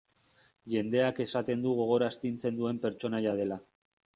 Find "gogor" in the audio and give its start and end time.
1.81-2.07